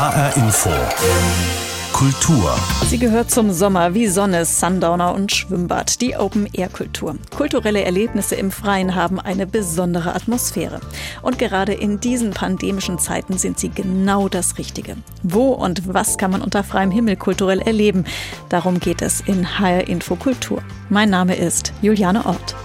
[0.00, 0.70] HR Info.
[1.92, 2.54] Kultur.
[2.86, 7.16] Sie gehört zum Sommer wie Sonne, Sundowner und Schwimmbad, die Open-Air-Kultur.
[7.36, 10.80] Kulturelle Erlebnisse im Freien haben eine besondere Atmosphäre.
[11.20, 14.96] Und gerade in diesen pandemischen Zeiten sind sie genau das Richtige.
[15.22, 18.06] Wo und was kann man unter freiem Himmel kulturell erleben?
[18.48, 20.62] Darum geht es in HR Info Kultur.
[20.88, 22.56] Mein Name ist Juliane Ort.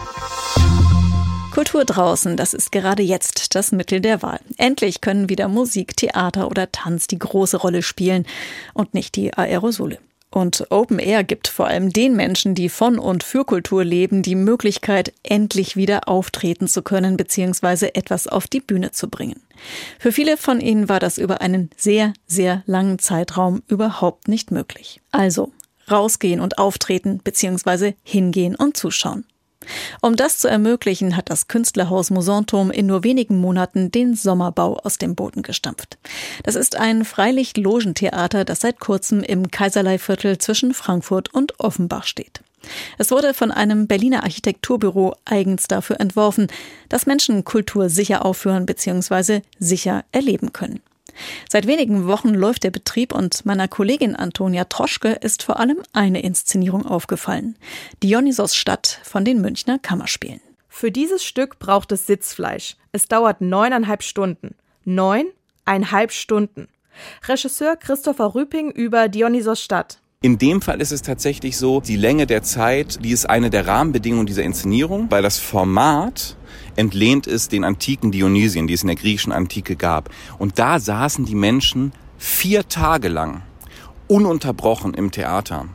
[1.56, 4.42] Kultur draußen, das ist gerade jetzt das Mittel der Wahl.
[4.58, 8.26] Endlich können wieder Musik, Theater oder Tanz die große Rolle spielen
[8.74, 10.00] und nicht die Aerosole.
[10.30, 14.36] Und Open Air gibt vor allem den Menschen, die von und für Kultur leben, die
[14.36, 17.92] Möglichkeit, endlich wieder auftreten zu können bzw.
[17.94, 19.40] etwas auf die Bühne zu bringen.
[19.98, 25.00] Für viele von ihnen war das über einen sehr, sehr langen Zeitraum überhaupt nicht möglich.
[25.12, 25.54] Also
[25.90, 27.94] rausgehen und auftreten bzw.
[28.04, 29.24] hingehen und zuschauen.
[30.02, 34.98] Um das zu ermöglichen, hat das Künstlerhaus Mosanturm in nur wenigen Monaten den Sommerbau aus
[34.98, 35.98] dem Boden gestampft.
[36.44, 42.42] Das ist ein Freilicht-Logentheater, das seit kurzem im Kaiserleihviertel zwischen Frankfurt und Offenbach steht.
[42.98, 46.48] Es wurde von einem Berliner Architekturbüro eigens dafür entworfen,
[46.90, 49.42] dass Menschen Kultur sicher aufführen bzw.
[49.60, 50.82] sicher erleben können.
[51.50, 56.22] Seit wenigen Wochen läuft der Betrieb und meiner Kollegin Antonia Troschke ist vor allem eine
[56.22, 57.58] Inszenierung aufgefallen.
[58.04, 60.42] Dionysos Stadt von den Münchner Kammerspielen.
[60.70, 62.76] Für dieses Stück braucht es Sitzfleisch.
[62.92, 64.56] Es dauert neuneinhalb Stunden.
[64.84, 66.68] Neuneinhalb Stunden.
[67.28, 70.00] Regisseur Christopher Rüping über Dionysos Stadt.
[70.26, 73.68] In dem Fall ist es tatsächlich so, die Länge der Zeit, die ist eine der
[73.68, 76.36] Rahmenbedingungen dieser Inszenierung, weil das Format
[76.76, 80.10] entlehnt ist den antiken Dionysien, die es in der griechischen Antike gab.
[80.40, 83.44] Und da saßen die Menschen vier Tage lang
[84.08, 85.68] ununterbrochen im Theater.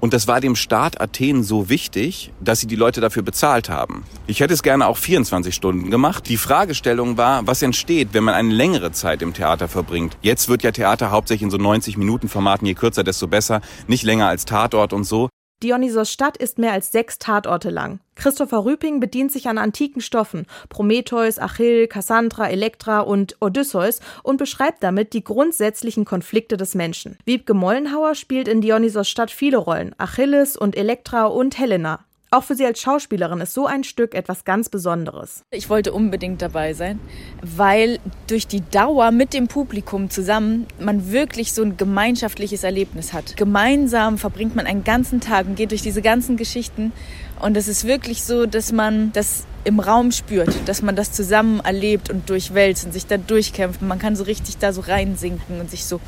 [0.00, 4.04] Und das war dem Staat Athen so wichtig, dass sie die Leute dafür bezahlt haben.
[4.26, 6.28] Ich hätte es gerne auch 24 Stunden gemacht.
[6.28, 10.16] Die Fragestellung war, was entsteht, wenn man eine längere Zeit im Theater verbringt.
[10.22, 14.02] Jetzt wird ja Theater hauptsächlich in so 90 Minuten Formaten, je kürzer, desto besser, nicht
[14.02, 15.28] länger als Tatort und so.
[15.62, 18.00] Dionysos Stadt ist mehr als sechs Tatorte lang.
[18.14, 24.82] Christopher Rüping bedient sich an antiken Stoffen, Prometheus, Achill, Cassandra, Elektra und Odysseus und beschreibt
[24.82, 27.18] damit die grundsätzlichen Konflikte des Menschen.
[27.26, 32.04] Wiebke Mollenhauer spielt in Dionysos Stadt viele Rollen, Achilles und Elektra und Helena.
[32.32, 35.42] Auch für sie als Schauspielerin ist so ein Stück etwas ganz Besonderes.
[35.50, 37.00] Ich wollte unbedingt dabei sein,
[37.42, 37.98] weil
[38.28, 43.36] durch die Dauer mit dem Publikum zusammen man wirklich so ein gemeinschaftliches Erlebnis hat.
[43.36, 46.92] Gemeinsam verbringt man einen ganzen Tag und geht durch diese ganzen Geschichten
[47.40, 51.58] und es ist wirklich so, dass man das im Raum spürt, dass man das zusammen
[51.58, 53.82] erlebt und durchwälzt und sich da durchkämpft.
[53.82, 56.00] Man kann so richtig da so reinsinken und sich so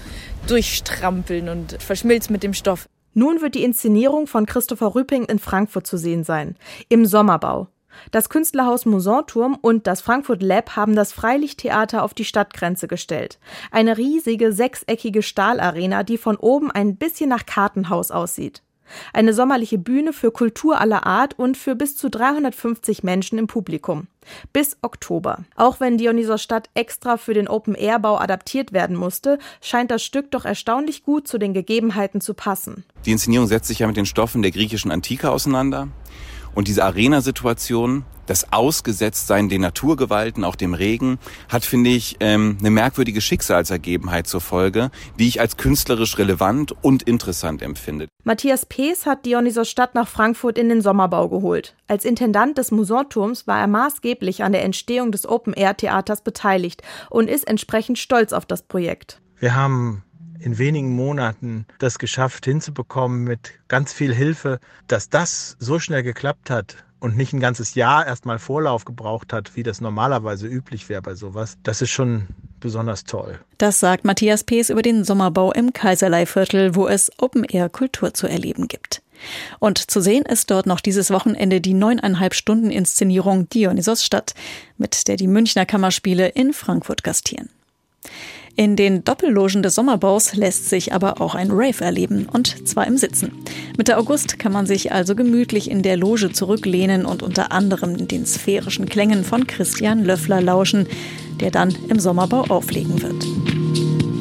[0.47, 2.87] durchstrampeln und verschmilzt mit dem Stoff.
[3.15, 6.57] Nun wird die Inszenierung von Christopher Rüping in Frankfurt zu sehen sein,
[6.89, 7.69] im Sommerbau.
[8.11, 13.39] Das Künstlerhaus Musanturm und das Frankfurt Lab haben das Freilichttheater auf die Stadtgrenze gestellt.
[13.71, 18.63] Eine riesige sechseckige Stahlarena, die von oben ein bisschen nach Kartenhaus aussieht.
[19.13, 24.07] Eine sommerliche Bühne für Kultur aller Art und für bis zu 350 Menschen im Publikum.
[24.53, 25.45] Bis Oktober.
[25.57, 30.45] Auch wenn Dionysos Stadt extra für den Open-Air-Bau adaptiert werden musste, scheint das Stück doch
[30.45, 32.85] erstaunlich gut zu den Gegebenheiten zu passen.
[33.05, 35.89] Die Inszenierung setzt sich ja mit den Stoffen der griechischen Antike auseinander.
[36.55, 41.19] Und diese Arena-Situation, das Ausgesetztsein den Naturgewalten, auch dem Regen,
[41.51, 47.03] hat, finde ich, ähm, eine merkwürdige Schicksalsergebenheit zur Folge, die ich als künstlerisch relevant und
[47.03, 48.09] interessant empfinde.
[48.25, 51.77] Matthias Pees hat Dionysos Stadt nach Frankfurt in den Sommerbau geholt.
[51.89, 57.47] Als Intendant des Musanturms war er maßgeblich an der Entstehung des Open-Air-Theaters beteiligt und ist
[57.47, 59.21] entsprechend stolz auf das Projekt.
[59.41, 60.05] Wir haben
[60.41, 66.49] in wenigen Monaten das geschafft hinzubekommen mit ganz viel Hilfe, dass das so schnell geklappt
[66.49, 71.03] hat und nicht ein ganzes Jahr erstmal Vorlauf gebraucht hat, wie das normalerweise üblich wäre
[71.03, 72.29] bei sowas, das ist schon
[72.61, 73.41] besonders toll.
[73.59, 79.03] Das sagt Matthias Pees über den Sommerbau im Kaiserleihviertel, wo es Open-Air-Kultur zu erleben gibt.
[79.59, 84.35] Und zu sehen ist dort noch dieses Wochenende die neuneinhalb Stunden Inszenierung Dionysos Stadt,
[84.79, 87.49] mit der die Münchner Kammerspiele in Frankfurt gastieren.
[88.55, 92.99] In den Doppellogen des Sommerbaus lässt sich aber auch ein Rave erleben, und zwar im
[92.99, 93.33] Sitzen.
[93.79, 98.27] Mitte August kann man sich also gemütlich in der Loge zurücklehnen und unter anderem den
[98.27, 100.87] sphärischen Klängen von Christian Löffler lauschen,
[101.41, 104.12] der dann im Sommerbau auflegen wird.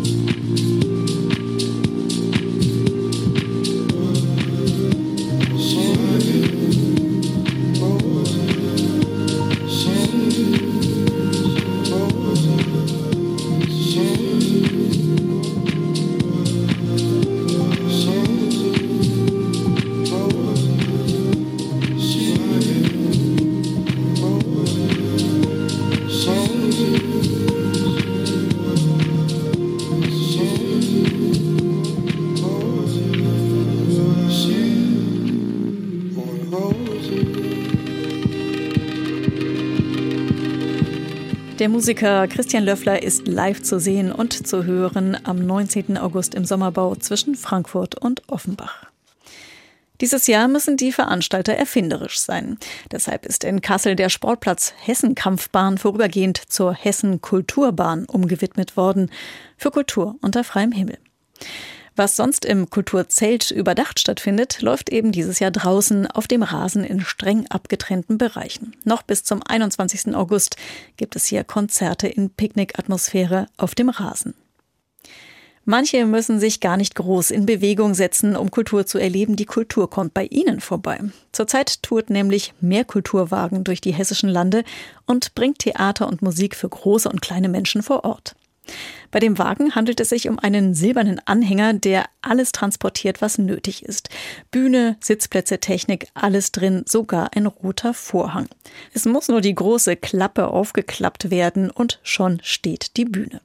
[41.62, 45.96] Der Musiker Christian Löffler ist live zu sehen und zu hören am 19.
[45.96, 48.86] August im Sommerbau zwischen Frankfurt und Offenbach.
[50.02, 52.58] Dieses Jahr müssen die Veranstalter erfinderisch sein.
[52.92, 59.12] Deshalb ist in Kassel der Sportplatz Hessen-Kampfbahn vorübergehend zur Hessen-Kulturbahn umgewidmet worden.
[59.56, 60.98] Für Kultur unter freiem Himmel.
[61.96, 67.02] Was sonst im Kulturzelt überdacht stattfindet, läuft eben dieses Jahr draußen auf dem Rasen in
[67.02, 68.76] streng abgetrennten Bereichen.
[68.86, 70.16] Noch bis zum 21.
[70.16, 70.56] August
[70.96, 74.36] gibt es hier Konzerte in Picknickatmosphäre auf dem Rasen.
[75.66, 79.36] Manche müssen sich gar nicht groß in Bewegung setzen, um Kultur zu erleben.
[79.36, 81.00] Die Kultur kommt bei ihnen vorbei.
[81.34, 84.64] Zurzeit tourt nämlich mehr Kulturwagen durch die hessischen Lande
[85.06, 88.36] und bringt Theater und Musik für große und kleine Menschen vor Ort.
[89.12, 93.84] Bei dem Wagen handelt es sich um einen silbernen Anhänger, der alles transportiert, was nötig
[93.84, 94.10] ist.
[94.52, 98.48] Bühne, Sitzplätze, Technik, alles drin, sogar ein roter Vorhang.
[98.94, 103.42] Es muss nur die große Klappe aufgeklappt werden und schon steht die Bühne.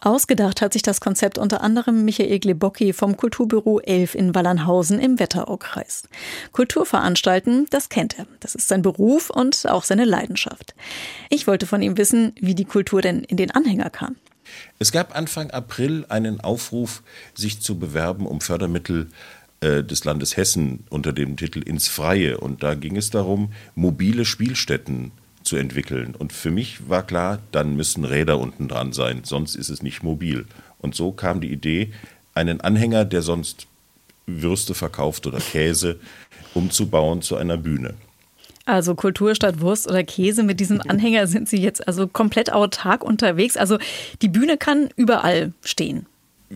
[0.00, 5.18] Ausgedacht hat sich das Konzept unter anderem Michael Glebocki vom Kulturbüro 11 in Wallernhausen im
[5.18, 6.02] Wetteraukreis.
[6.52, 8.26] Kulturveranstalten, das kennt er.
[8.40, 10.74] Das ist sein Beruf und auch seine Leidenschaft.
[11.30, 14.16] Ich wollte von ihm wissen, wie die Kultur denn in den Anhänger kam.
[14.78, 17.02] Es gab Anfang April einen Aufruf,
[17.34, 19.08] sich zu bewerben um Fördermittel
[19.60, 22.38] äh, des Landes Hessen unter dem Titel Ins Freie.
[22.38, 25.12] Und da ging es darum, mobile Spielstätten
[25.42, 26.14] zu entwickeln.
[26.14, 30.02] Und für mich war klar, dann müssen Räder unten dran sein, sonst ist es nicht
[30.02, 30.46] mobil.
[30.78, 31.92] Und so kam die Idee,
[32.34, 33.66] einen Anhänger, der sonst
[34.26, 36.00] Würste verkauft oder Käse,
[36.54, 37.94] umzubauen zu einer Bühne.
[38.66, 40.42] Also Kultur statt Wurst oder Käse.
[40.42, 43.56] Mit diesem Anhänger sind Sie jetzt also komplett autark unterwegs.
[43.56, 43.78] Also
[44.22, 46.06] die Bühne kann überall stehen.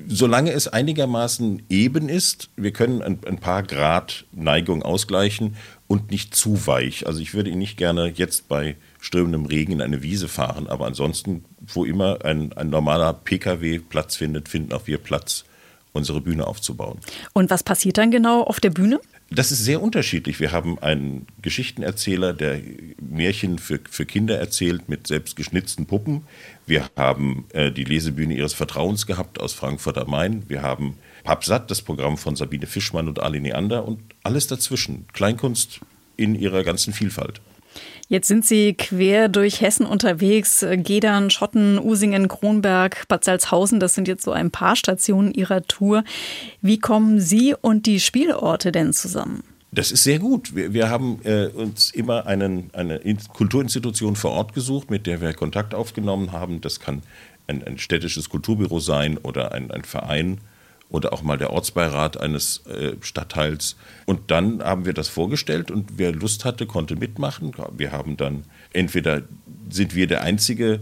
[0.07, 5.57] Solange es einigermaßen eben ist, wir können ein, ein paar Grad Neigung ausgleichen
[5.87, 7.07] und nicht zu weich.
[7.07, 10.87] Also ich würde ihn nicht gerne jetzt bei strömendem Regen in eine Wiese fahren, aber
[10.87, 15.45] ansonsten, wo immer ein, ein normaler Pkw Platz findet, finden auch wir Platz,
[15.93, 16.99] unsere Bühne aufzubauen.
[17.33, 19.01] Und was passiert dann genau auf der Bühne?
[19.31, 20.41] Das ist sehr unterschiedlich.
[20.41, 22.61] Wir haben einen Geschichtenerzähler, der
[22.99, 26.23] Märchen für, für Kinder erzählt mit selbst geschnitzten Puppen.
[26.67, 30.49] Wir haben äh, die Lesebühne ihres Vertrauens gehabt aus Frankfurt am Main.
[30.49, 35.07] Wir haben Papsat, das Programm von Sabine Fischmann und Ali Neander und alles dazwischen.
[35.13, 35.81] Kleinkunst
[36.17, 37.43] in ihrer ganzen Vielfalt.
[38.09, 40.65] Jetzt sind Sie quer durch Hessen unterwegs.
[40.77, 46.05] Gedern, Schotten, Usingen, Kronberg, Bad Salzhausen, das sind jetzt so ein paar Stationen Ihrer Tour.
[46.63, 49.43] Wie kommen Sie und die Spielorte denn zusammen?
[49.71, 50.55] Das ist sehr gut.
[50.57, 53.01] Wir, wir haben äh, uns immer einen, eine
[53.35, 56.63] Kulturinstitution vor Ort gesucht, mit der wir Kontakt aufgenommen haben.
[56.63, 57.03] Das kann
[57.47, 60.41] ein, ein städtisches Kulturbüro sein oder ein, ein Verein
[60.91, 63.77] oder auch mal der Ortsbeirat eines äh, Stadtteils.
[64.07, 67.53] Und dann haben wir das vorgestellt und wer Lust hatte, konnte mitmachen.
[67.77, 69.23] Wir haben dann entweder
[69.69, 70.81] sind wir der einzige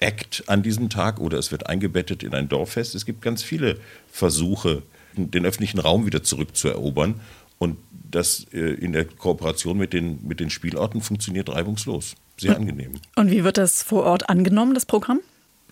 [0.00, 2.94] Act an diesem Tag oder es wird eingebettet in ein Dorffest.
[2.94, 3.78] Es gibt ganz viele
[4.10, 4.82] Versuche,
[5.16, 7.20] den öffentlichen Raum wieder zurückzuerobern.
[7.58, 7.76] Und
[8.10, 12.14] das äh, in der Kooperation mit den, mit den Spielorten funktioniert reibungslos.
[12.36, 12.92] Sehr angenehm.
[13.16, 15.20] Und wie wird das vor Ort angenommen, das Programm?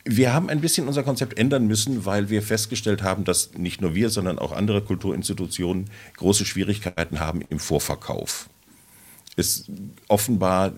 [0.08, 3.97] Wir haben ein bisschen unser Konzept ändern müssen, weil wir festgestellt haben, dass nicht nur
[3.97, 8.49] wir, sondern auch andere Kulturinstitutionen große Schwierigkeiten haben im Vorverkauf.
[9.35, 9.69] Es
[10.07, 10.73] offenbar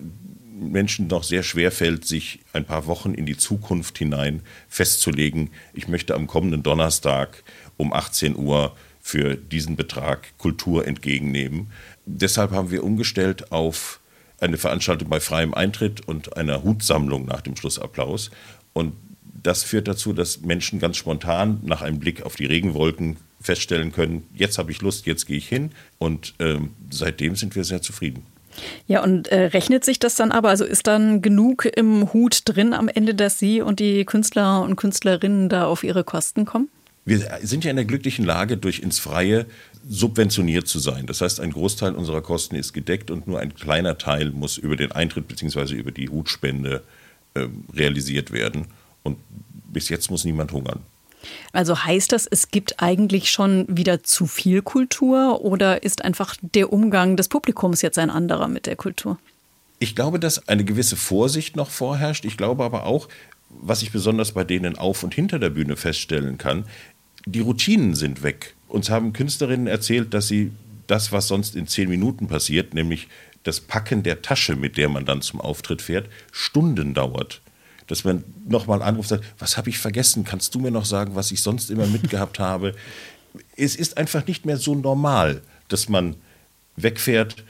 [0.59, 5.51] Menschen noch sehr schwer fällt, sich ein paar Wochen in die Zukunft hinein festzulegen.
[5.75, 7.45] Ich möchte am kommenden Donnerstag
[7.77, 11.71] um 18 Uhr für diesen Betrag Kultur entgegennehmen.
[12.07, 14.01] Deshalb haben wir umgestellt auf
[14.41, 18.31] eine Veranstaltung bei freiem Eintritt und einer Hutsammlung nach dem Schlussapplaus.
[18.73, 18.95] Und
[19.43, 24.27] das führt dazu, dass Menschen ganz spontan nach einem Blick auf die Regenwolken feststellen können,
[24.35, 25.71] jetzt habe ich Lust, jetzt gehe ich hin.
[25.99, 28.27] Und ähm, seitdem sind wir sehr zufrieden.
[28.87, 30.49] Ja, und äh, rechnet sich das dann aber?
[30.49, 34.75] Also ist dann genug im Hut drin am Ende, dass Sie und die Künstler und
[34.75, 36.69] Künstlerinnen da auf ihre Kosten kommen?
[37.05, 39.47] Wir sind ja in der glücklichen Lage, durch ins Freie
[39.89, 41.07] subventioniert zu sein.
[41.07, 44.77] Das heißt, ein Großteil unserer Kosten ist gedeckt und nur ein kleiner Teil muss über
[44.77, 45.75] den Eintritt bzw.
[45.75, 46.83] über die Hutspende
[47.35, 48.67] äh, realisiert werden.
[49.09, 49.19] Und
[49.73, 50.81] bis jetzt muss niemand hungern.
[51.53, 56.73] Also heißt das, es gibt eigentlich schon wieder zu viel Kultur oder ist einfach der
[56.73, 59.19] Umgang des Publikums jetzt ein anderer mit der Kultur?
[59.79, 62.25] Ich glaube, dass eine gewisse Vorsicht noch vorherrscht.
[62.25, 63.09] Ich glaube aber auch,
[63.49, 66.65] was ich besonders bei denen auf und hinter der Bühne feststellen kann,
[67.27, 68.55] die Routinen sind weg.
[68.69, 70.53] Uns haben Künstlerinnen erzählt, dass sie
[70.87, 73.09] das, was sonst in zehn Minuten passiert, nämlich
[73.45, 77.41] das Packen der Tasche, mit der man dann zum Auftritt fährt, Stunden dauert
[77.89, 80.25] dass man nochmal anruft und sagt, was habe ich vergessen?
[80.25, 82.75] Kannst du mir noch sagen, was ich sonst immer mitgehabt habe?
[83.57, 86.15] Es ist einfach nicht mehr so normal, dass man
[86.77, 87.45] wegfährt,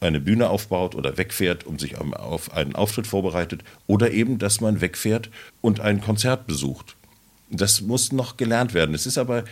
[0.00, 4.80] eine Bühne aufbaut oder wegfährt, um sich auf einen Auftritt vorbereitet, oder eben, dass man
[4.80, 5.30] wegfährt
[5.60, 6.94] und ein Konzert besucht.
[7.50, 8.94] Das muss noch gelernt werden.
[8.94, 9.44] Es ist aber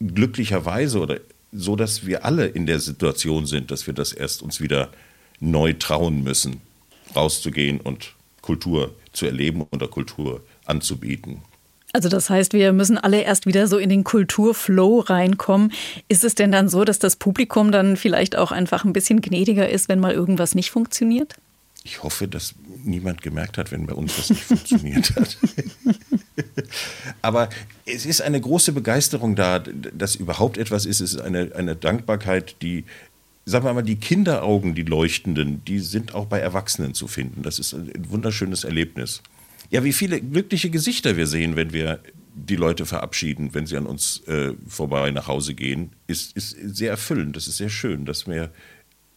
[0.00, 1.20] glücklicherweise oder
[1.52, 4.90] so, dass wir alle in der Situation sind, dass wir das erst uns wieder
[5.40, 6.62] neu trauen müssen,
[7.14, 11.42] rauszugehen und Kultur zu erleben oder Kultur anzubieten.
[11.92, 15.72] Also das heißt, wir müssen alle erst wieder so in den Kulturflow reinkommen.
[16.08, 19.68] Ist es denn dann so, dass das Publikum dann vielleicht auch einfach ein bisschen gnädiger
[19.68, 21.36] ist, wenn mal irgendwas nicht funktioniert?
[21.84, 22.54] Ich hoffe, dass
[22.84, 25.36] niemand gemerkt hat, wenn bei uns das nicht funktioniert hat.
[27.22, 27.48] Aber
[27.84, 31.00] es ist eine große Begeisterung da, dass überhaupt etwas ist.
[31.00, 32.84] Es ist eine, eine Dankbarkeit, die,
[33.44, 37.42] sagen wir mal, die Kinderaugen, die leuchtenden, die sind auch bei Erwachsenen zu finden.
[37.42, 39.22] Das ist ein wunderschönes Erlebnis.
[39.70, 42.00] Ja, wie viele glückliche Gesichter wir sehen, wenn wir
[42.34, 46.90] die Leute verabschieden, wenn sie an uns äh, vorbei nach Hause gehen, ist, ist sehr
[46.90, 47.36] erfüllend.
[47.36, 48.50] Das ist sehr schön, dass, wir,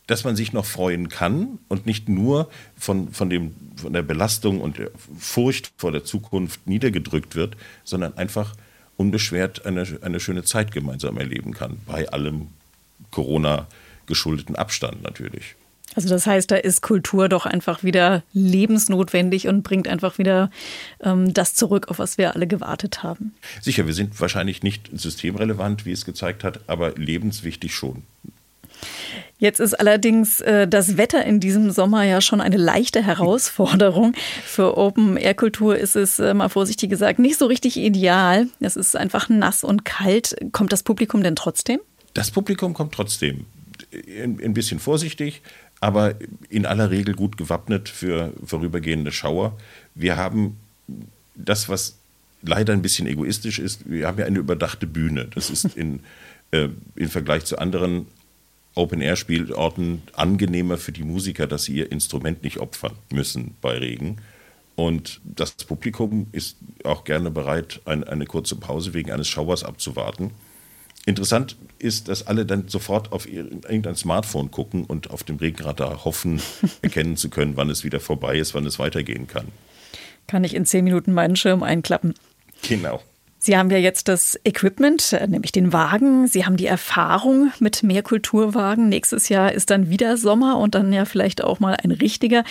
[0.08, 4.60] dass man sich noch freuen kann und nicht nur von, von, dem, von der Belastung
[4.60, 8.56] und der Furcht vor der Zukunft niedergedrückt wird, sondern einfach
[8.98, 12.48] unbeschwert eine, eine schöne Zeit gemeinsam erleben kann, bei allem
[13.12, 13.68] Corona
[14.08, 15.56] geschuldeten Abstand natürlich.
[15.96, 20.50] Also das heißt, da ist Kultur doch einfach wieder lebensnotwendig und bringt einfach wieder
[21.02, 23.34] ähm, das zurück, auf was wir alle gewartet haben.
[23.62, 28.04] Sicher, wir sind wahrscheinlich nicht systemrelevant, wie es gezeigt hat, aber lebenswichtig schon.
[29.38, 34.14] Jetzt ist allerdings äh, das Wetter in diesem Sommer ja schon eine leichte Herausforderung.
[34.46, 38.48] Für Open-Air-Kultur ist es, äh, mal vorsichtig gesagt, nicht so richtig ideal.
[38.60, 40.36] Es ist einfach nass und kalt.
[40.52, 41.80] Kommt das Publikum denn trotzdem?
[42.14, 43.46] Das Publikum kommt trotzdem.
[44.22, 45.42] Ein, bisschen vorsichtig,
[45.80, 46.16] aber
[46.50, 49.58] in aller Regel gut gewappnet für vorübergehende Schauer.
[49.94, 50.58] Wir haben
[51.36, 51.98] das, was
[52.42, 55.28] leider ein bisschen egoistisch ist, wir haben ja eine überdachte Bühne.
[55.34, 56.02] Das ist in,
[56.52, 58.08] äh, im Vergleich zu anderen
[58.76, 64.18] Open-Air-Spielorten angenehmer für die Musiker, dass sie ihr Instrument nicht opfern müssen bei Regen.
[64.76, 70.32] Und das Publikum ist auch gerne bereit, ein, eine kurze Pause wegen eines Schauers abzuwarten.
[71.06, 76.42] Interessant ist, dass alle dann sofort auf irgendein Smartphone gucken und auf dem Regenradar hoffen,
[76.82, 79.48] erkennen zu können, wann es wieder vorbei ist, wann es weitergehen kann.
[80.28, 82.16] Kann ich in zehn Minuten meinen Schirm einklappen?
[82.68, 83.02] Genau.
[83.38, 86.26] Sie haben ja jetzt das Equipment, äh, nämlich den Wagen.
[86.28, 88.90] Sie haben die Erfahrung mit mehr Kulturwagen.
[88.90, 92.44] Nächstes Jahr ist dann wieder Sommer und dann ja vielleicht auch mal ein richtiger.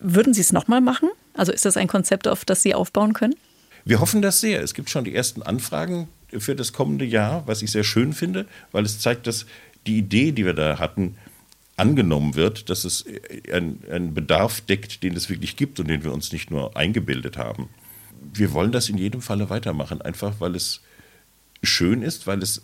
[0.00, 1.08] Würden Sie es nochmal machen?
[1.34, 3.36] Also ist das ein Konzept, auf das Sie aufbauen können?
[3.84, 4.60] Wir hoffen das sehr.
[4.60, 6.08] Es gibt schon die ersten Anfragen
[6.38, 9.46] für das kommende Jahr, was ich sehr schön finde, weil es zeigt, dass
[9.86, 11.16] die Idee, die wir da hatten,
[11.76, 13.04] angenommen wird, dass es
[13.52, 17.68] einen Bedarf deckt, den es wirklich gibt und den wir uns nicht nur eingebildet haben.
[18.32, 20.80] Wir wollen das in jedem Falle weitermachen, einfach weil es
[21.62, 22.62] schön ist, weil es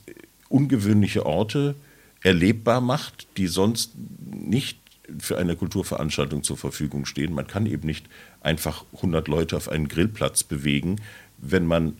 [0.49, 1.75] ungewöhnliche Orte
[2.23, 3.93] erlebbar macht, die sonst
[4.31, 4.79] nicht
[5.19, 7.33] für eine Kulturveranstaltung zur Verfügung stehen.
[7.33, 8.07] Man kann eben nicht
[8.41, 10.97] einfach 100 Leute auf einen Grillplatz bewegen,
[11.39, 11.97] wenn man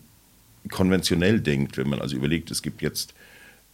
[0.69, 3.13] konventionell denkt, wenn man also überlegt, es gibt jetzt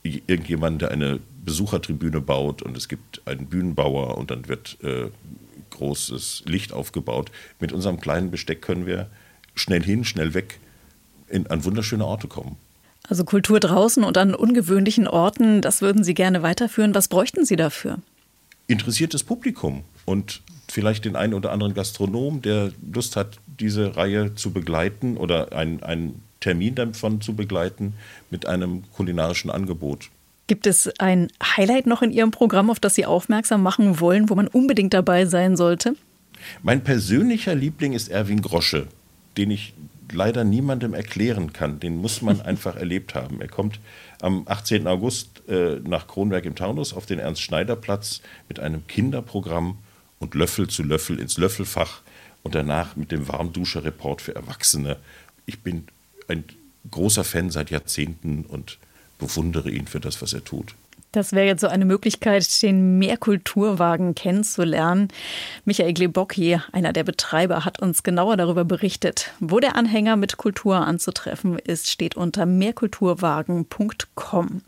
[0.03, 5.09] irgendjemand, der eine Besuchertribüne baut und es gibt einen Bühnenbauer und dann wird äh,
[5.71, 7.31] großes Licht aufgebaut.
[7.59, 9.09] Mit unserem kleinen Besteck können wir
[9.55, 10.59] schnell hin, schnell weg
[11.27, 12.57] in, an wunderschöne Orte kommen.
[13.07, 16.93] Also Kultur draußen und an ungewöhnlichen Orten, das würden Sie gerne weiterführen.
[16.93, 17.99] Was bräuchten Sie dafür?
[18.67, 24.51] Interessiertes Publikum und vielleicht den einen oder anderen Gastronom, der Lust hat, diese Reihe zu
[24.51, 27.93] begleiten oder ein, ein Termin davon zu begleiten
[28.29, 30.09] mit einem kulinarischen Angebot.
[30.47, 34.35] Gibt es ein Highlight noch in Ihrem Programm, auf das Sie aufmerksam machen wollen, wo
[34.35, 35.95] man unbedingt dabei sein sollte?
[36.63, 38.87] Mein persönlicher Liebling ist Erwin Grosche,
[39.35, 39.73] den ich
[40.11, 41.79] leider niemandem erklären kann.
[41.79, 43.41] Den muss man einfach erlebt haben.
[43.41, 43.79] Er kommt
[44.21, 44.87] am 18.
[44.87, 49.77] August äh, nach Kronberg im Taunus auf den Ernst-Schneider-Platz mit einem Kinderprogramm
[50.19, 52.01] und Löffel zu Löffel ins Löffelfach
[52.43, 54.97] und danach mit dem Warmduscher-Report für Erwachsene.
[55.45, 55.87] Ich bin
[56.27, 56.43] ein
[56.89, 58.77] großer Fan seit Jahrzehnten und
[59.19, 60.75] bewundere ihn für das, was er tut.
[61.13, 65.07] Das wäre jetzt so eine Möglichkeit, den Mehrkulturwagen kennenzulernen.
[65.65, 69.31] Michael Glebocki, einer der Betreiber, hat uns genauer darüber berichtet.
[69.39, 74.61] Wo der Anhänger mit Kultur anzutreffen ist, steht unter mehrkulturwagen.com.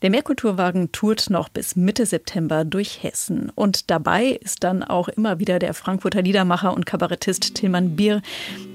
[0.00, 3.50] Der Mehrkulturwagen tourt noch bis Mitte September durch Hessen.
[3.56, 8.22] Und dabei ist dann auch immer wieder der Frankfurter Liedermacher und Kabarettist Tilman Bier,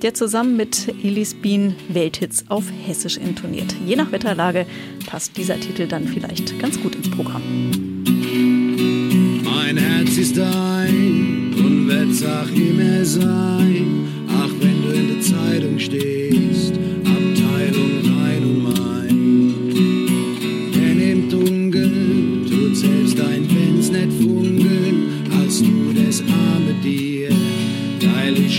[0.01, 3.73] der zusammen mit Elis Bien Welthits auf Hessisch intoniert.
[3.85, 4.65] Je nach Wetterlage
[5.07, 7.41] passt dieser Titel dann vielleicht ganz gut ins Programm.
[9.45, 14.07] Mein Herz ist dein und wird sag immer sein.
[14.27, 16.62] Ach, wenn du in der Zeitung stehst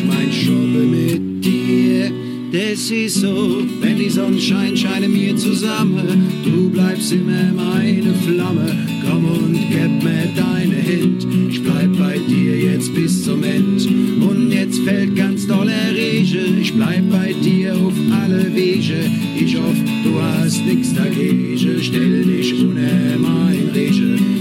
[0.06, 2.10] mein Schuppen mit dir.
[2.52, 6.28] Das ist so, wenn die Sonne scheint, scheine mir zusammen.
[6.44, 8.76] Du bleibst immer meine Flamme.
[9.04, 11.26] Komm und gib mir deine Hand.
[11.50, 13.88] Ich bleib bei dir jetzt bis zum End.
[14.20, 16.60] Und jetzt fällt ganz doller Regen.
[16.60, 19.10] Ich bleib bei dir auf alle Wege.
[19.36, 21.58] Ich hoffe, du hast nichts dagegen.
[21.82, 24.33] Stell dich ohne mein Regen.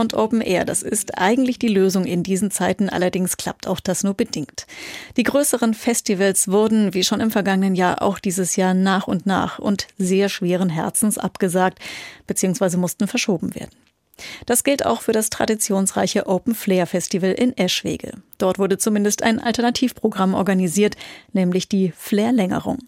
[0.00, 4.02] Und Open Air, das ist eigentlich die Lösung in diesen Zeiten, allerdings klappt auch das
[4.02, 4.66] nur bedingt.
[5.16, 9.58] Die größeren Festivals wurden, wie schon im vergangenen Jahr, auch dieses Jahr nach und nach
[9.58, 11.78] und sehr schweren Herzens abgesagt
[12.26, 12.76] bzw.
[12.76, 13.70] mussten verschoben werden.
[14.46, 18.12] Das gilt auch für das traditionsreiche Open Flair Festival in Eschwege.
[18.38, 20.96] Dort wurde zumindest ein Alternativprogramm organisiert,
[21.32, 22.78] nämlich die Flair-Längerung.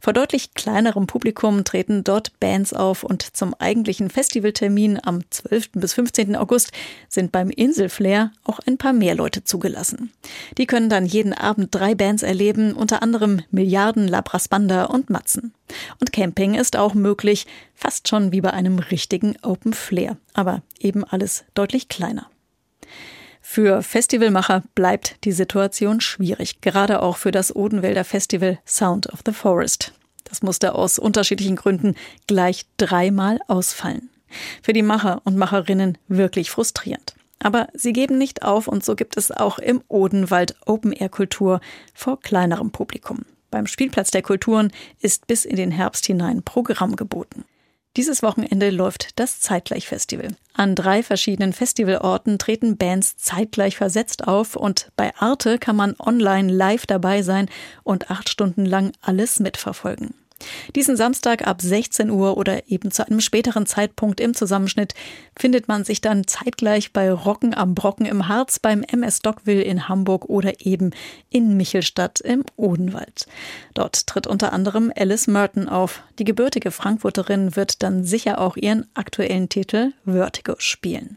[0.00, 5.72] Vor deutlich kleinerem Publikum treten dort Bands auf und zum eigentlichen Festivaltermin am 12.
[5.72, 6.36] bis 15.
[6.36, 6.72] August
[7.08, 10.12] sind beim Inselflair auch ein paar mehr Leute zugelassen.
[10.56, 15.52] Die können dann jeden Abend drei Bands erleben, unter anderem Milliarden, Labrasbanda und Matzen.
[16.00, 21.04] Und Camping ist auch möglich, fast schon wie bei einem richtigen Open Flair, aber eben
[21.04, 22.30] alles deutlich kleiner.
[23.50, 29.32] Für Festivalmacher bleibt die Situation schwierig, gerade auch für das Odenwälder Festival Sound of the
[29.32, 29.94] Forest.
[30.24, 31.94] Das musste aus unterschiedlichen Gründen
[32.26, 34.10] gleich dreimal ausfallen.
[34.62, 37.14] Für die Macher und Macherinnen wirklich frustrierend.
[37.38, 41.62] Aber sie geben nicht auf und so gibt es auch im Odenwald Open-Air-Kultur
[41.94, 43.22] vor kleinerem Publikum.
[43.50, 47.46] Beim Spielplatz der Kulturen ist bis in den Herbst hinein Programm geboten.
[47.96, 50.28] Dieses Wochenende läuft das Zeitgleich-Festival.
[50.54, 56.52] An drei verschiedenen Festivalorten treten Bands zeitgleich versetzt auf und bei Arte kann man online
[56.52, 57.48] live dabei sein
[57.82, 60.14] und acht Stunden lang alles mitverfolgen.
[60.76, 64.94] Diesen Samstag ab 16 Uhr oder eben zu einem späteren Zeitpunkt im Zusammenschnitt
[65.36, 69.88] findet man sich dann zeitgleich bei Rocken am Brocken im Harz, beim MS Dockville in
[69.88, 70.92] Hamburg oder eben
[71.30, 73.26] in Michelstadt im Odenwald.
[73.74, 76.02] Dort tritt unter anderem Alice Merton auf.
[76.18, 81.16] Die gebürtige Frankfurterin wird dann sicher auch ihren aktuellen Titel Vertigo spielen.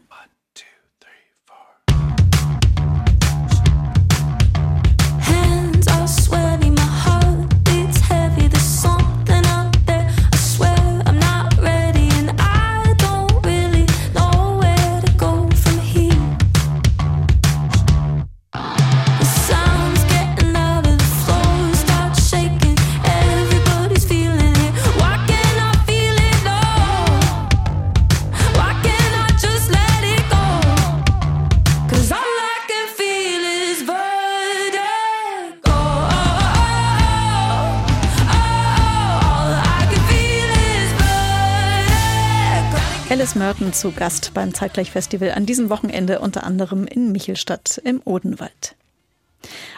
[43.12, 48.74] Alice Merton zu Gast beim Zeitgleich-Festival an diesem Wochenende unter anderem in Michelstadt im Odenwald.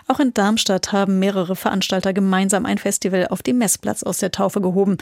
[0.06, 4.60] Auch in Darmstadt haben mehrere Veranstalter gemeinsam ein Festival auf dem Messplatz aus der Taufe
[4.60, 4.98] gehoben.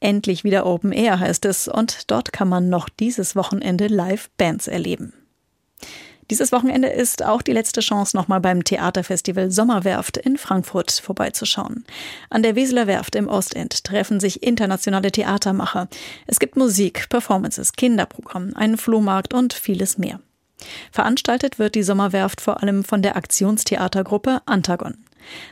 [0.00, 4.66] Endlich wieder Open Air heißt es und dort kann man noch dieses Wochenende live Bands
[4.66, 5.12] erleben.
[6.30, 11.84] Dieses Wochenende ist auch die letzte Chance, nochmal beim Theaterfestival Sommerwerft in Frankfurt vorbeizuschauen.
[12.30, 15.88] An der Weseler Werft im Ostend treffen sich internationale Theatermacher.
[16.26, 20.20] Es gibt Musik, Performances, Kinderprogramm, einen Flohmarkt und vieles mehr.
[20.90, 24.96] Veranstaltet wird die Sommerwerft vor allem von der Aktionstheatergruppe Antagon.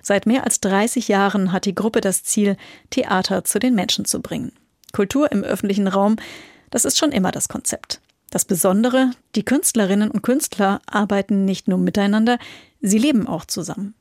[0.03, 2.57] Seit mehr als 30 Jahren hat die Gruppe das Ziel,
[2.91, 4.53] Theater zu den Menschen zu bringen.
[4.93, 6.17] Kultur im öffentlichen Raum,
[6.71, 8.01] das ist schon immer das Konzept.
[8.35, 12.41] Das Besondere, die Künstlerinnen und Künstler arbeiten nicht nur miteinander,
[12.81, 13.95] sie leben auch zusammen.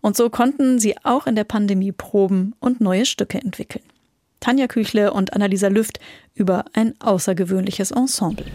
[0.00, 3.82] Und so konnten sie auch in der Pandemie proben und neue Stücke entwickeln.
[4.38, 5.98] Tanja Küchle und Annalisa Lüft
[6.32, 8.46] über ein außergewöhnliches Ensemble.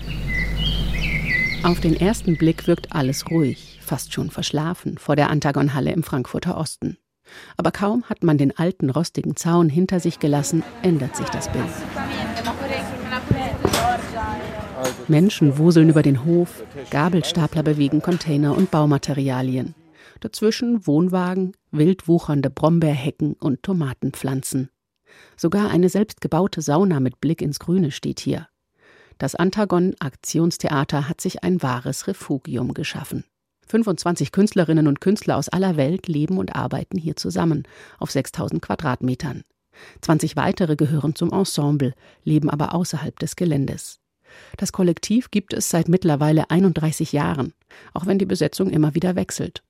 [1.63, 6.55] Auf den ersten Blick wirkt alles ruhig, fast schon verschlafen vor der Antagonhalle im Frankfurter
[6.57, 6.95] Osten.
[7.57, 11.65] Aber kaum hat man den alten rostigen Zaun hinter sich gelassen, ändert sich das Bild.
[15.07, 19.75] Menschen wuseln über den Hof, Gabelstapler bewegen Container und Baumaterialien.
[20.19, 24.69] Dazwischen Wohnwagen, wild wuchernde Brombeerhecken und Tomatenpflanzen.
[25.35, 28.47] Sogar eine selbstgebaute Sauna mit Blick ins Grüne steht hier.
[29.17, 33.23] Das Antagon Aktionstheater hat sich ein wahres Refugium geschaffen.
[33.67, 37.63] 25 Künstlerinnen und Künstler aus aller Welt leben und arbeiten hier zusammen,
[37.99, 39.43] auf 6000 Quadratmetern.
[40.01, 43.99] 20 weitere gehören zum Ensemble, leben aber außerhalb des Geländes.
[44.57, 47.53] Das Kollektiv gibt es seit mittlerweile 31 Jahren,
[47.93, 49.63] auch wenn die Besetzung immer wieder wechselt.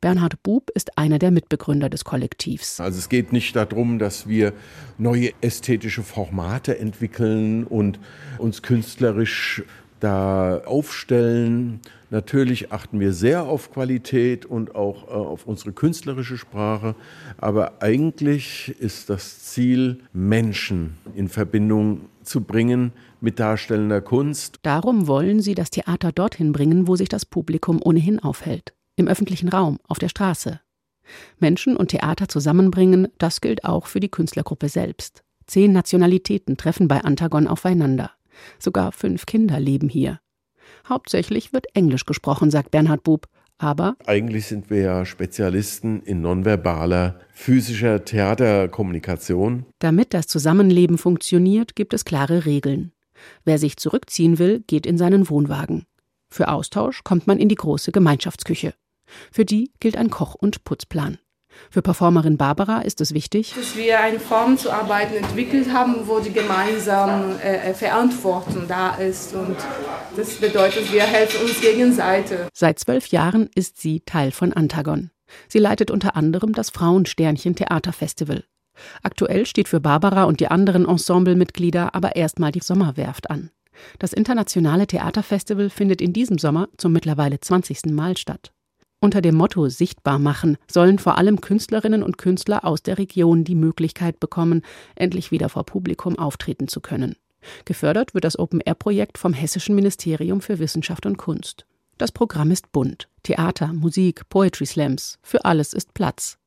[0.00, 2.80] Bernhard Bub ist einer der Mitbegründer des Kollektivs.
[2.80, 4.52] Also es geht nicht darum, dass wir
[4.98, 7.98] neue ästhetische Formate entwickeln und
[8.38, 9.62] uns künstlerisch
[10.00, 11.80] da aufstellen.
[12.10, 16.94] Natürlich achten wir sehr auf Qualität und auch äh, auf unsere künstlerische Sprache,
[17.38, 24.58] aber eigentlich ist das Ziel, Menschen in Verbindung zu bringen mit darstellender Kunst.
[24.62, 28.74] Darum wollen sie das Theater dorthin bringen, wo sich das Publikum ohnehin aufhält.
[28.96, 30.60] Im öffentlichen Raum, auf der Straße.
[31.38, 35.22] Menschen und Theater zusammenbringen, das gilt auch für die Künstlergruppe selbst.
[35.46, 38.10] Zehn Nationalitäten treffen bei Antagon aufeinander.
[38.58, 40.20] Sogar fünf Kinder leben hier.
[40.88, 43.26] Hauptsächlich wird Englisch gesprochen, sagt Bernhard Bub.
[43.58, 49.64] Aber eigentlich sind wir ja Spezialisten in nonverbaler, physischer Theaterkommunikation.
[49.78, 52.92] Damit das Zusammenleben funktioniert, gibt es klare Regeln.
[53.44, 55.86] Wer sich zurückziehen will, geht in seinen Wohnwagen.
[56.28, 58.74] Für Austausch kommt man in die große Gemeinschaftsküche.
[59.32, 61.18] Für die gilt ein Koch- und Putzplan.
[61.70, 66.20] Für Performerin Barbara ist es wichtig, dass wir eine Form zu arbeiten entwickelt haben, wo
[66.20, 69.34] die gemeinsame äh, Verantwortung da ist.
[69.34, 69.56] Und
[70.16, 72.38] das bedeutet, wir helfen uns gegenseitig.
[72.52, 75.10] Seit zwölf Jahren ist sie Teil von Antagon.
[75.48, 78.44] Sie leitet unter anderem das Frauensternchen Theaterfestival.
[79.02, 83.50] Aktuell steht für Barbara und die anderen Ensemblemitglieder aber erstmal die Sommerwerft an.
[83.98, 87.86] Das internationale Theaterfestival findet in diesem Sommer zum mittlerweile 20.
[87.86, 88.52] Mal statt.
[89.00, 93.54] Unter dem Motto Sichtbar machen sollen vor allem Künstlerinnen und Künstler aus der Region die
[93.54, 94.62] Möglichkeit bekommen,
[94.94, 97.16] endlich wieder vor Publikum auftreten zu können.
[97.64, 101.66] Gefördert wird das Open-Air-Projekt vom Hessischen Ministerium für Wissenschaft und Kunst.
[101.98, 103.08] Das Programm ist bunt.
[103.22, 105.18] Theater, Musik, Poetry Slams.
[105.22, 106.38] Für alles ist Platz.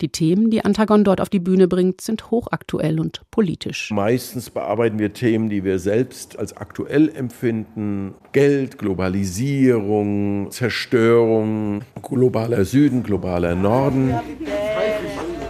[0.00, 3.90] Die Themen, die Antagon dort auf die Bühne bringt, sind hochaktuell und politisch.
[3.90, 8.14] Meistens bearbeiten wir Themen, die wir selbst als aktuell empfinden.
[8.32, 14.14] Geld, Globalisierung, Zerstörung, globaler Süden, globaler Norden.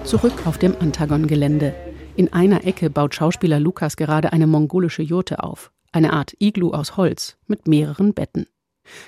[0.05, 1.75] Zurück auf dem Antagon-Gelände.
[2.17, 5.73] In einer Ecke baut Schauspieler Lukas gerade eine mongolische Jurte auf.
[5.93, 8.47] Eine Art Iglu aus Holz mit mehreren Betten.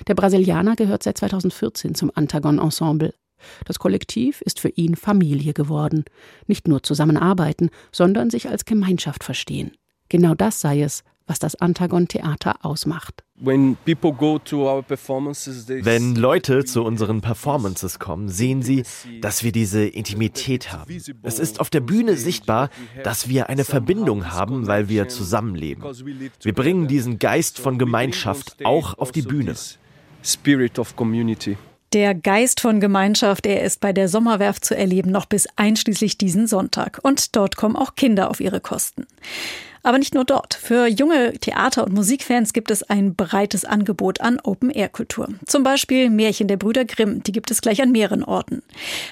[0.07, 3.13] Der Brasilianer gehört seit 2014 zum Antagon-Ensemble.
[3.65, 6.05] Das Kollektiv ist für ihn Familie geworden.
[6.47, 9.71] Nicht nur zusammenarbeiten, sondern sich als Gemeinschaft verstehen.
[10.09, 13.23] Genau das sei es, was das Antagon Theater ausmacht.
[13.35, 13.75] Wenn
[16.15, 18.83] Leute zu unseren Performances kommen, sehen sie,
[19.21, 20.97] dass wir diese Intimität haben.
[21.21, 22.71] Es ist auf der Bühne sichtbar,
[23.03, 25.83] dass wir eine Verbindung haben, weil wir zusammenleben.
[26.41, 29.53] Wir bringen diesen Geist von Gemeinschaft auch auf die Bühne.
[30.23, 31.57] Spirit of Community.
[31.93, 36.45] Der Geist von Gemeinschaft, er ist bei der Sommerwerft zu erleben, noch bis einschließlich diesen
[36.45, 36.99] Sonntag.
[37.01, 39.07] Und dort kommen auch Kinder auf ihre Kosten.
[39.83, 40.53] Aber nicht nur dort.
[40.53, 45.29] Für junge Theater- und Musikfans gibt es ein breites Angebot an Open-Air-Kultur.
[45.45, 48.63] Zum Beispiel Märchen der Brüder Grimm, die gibt es gleich an mehreren Orten.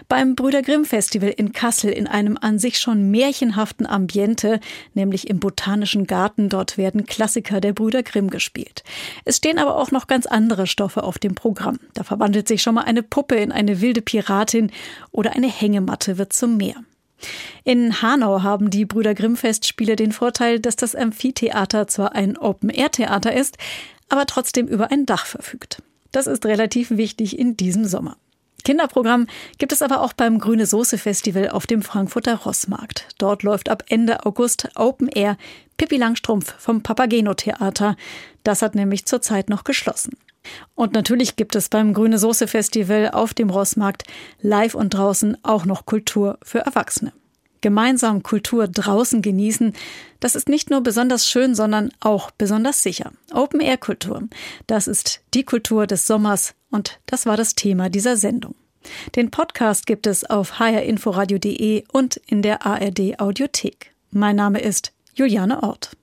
[0.08, 4.60] Beim Brüder Grimm-Festival in Kassel in einem an sich schon märchenhaften Ambiente,
[4.94, 8.84] nämlich im Botanischen Garten, dort werden Klassiker der Brüder Grimm gespielt.
[9.24, 11.80] Es stehen aber auch noch ganz andere Stoffe auf dem Programm.
[11.94, 14.72] Da verwandelt sich schon mal eine Puppe in eine wilde Piratin
[15.12, 16.76] oder eine Hängematte wird zum Meer.
[17.64, 23.34] In Hanau haben die Brüder Grimm Festspiele den Vorteil, dass das Amphitheater zwar ein Open-Air-Theater
[23.34, 23.58] ist,
[24.10, 25.82] aber trotzdem über ein Dach verfügt.
[26.12, 28.18] Das ist relativ wichtig in diesem Sommer.
[28.64, 29.28] Kinderprogramm
[29.60, 33.08] gibt es aber auch beim Grüne Soße Festival auf dem Frankfurter Rossmarkt.
[33.20, 35.38] Dort läuft ab Ende August Open Air
[35.78, 37.96] Pippi Langstrumpf vom Papageno Theater.
[38.44, 40.18] Das hat nämlich zurzeit noch geschlossen.
[40.76, 44.04] Und natürlich gibt es beim Grüne Soße Festival auf dem Rossmarkt
[44.42, 47.14] live und draußen auch noch Kultur für Erwachsene.
[47.62, 49.74] Gemeinsam Kultur draußen genießen,
[50.20, 53.12] das ist nicht nur besonders schön, sondern auch besonders sicher.
[53.34, 54.22] Open Air Kultur,
[54.68, 58.54] das ist die Kultur des Sommers und das war das Thema dieser Sendung.
[59.16, 63.96] Den Podcast gibt es auf hrinforadio.de und in der ARD Audiothek.
[64.12, 65.98] Mein Name ist Juliane Ort.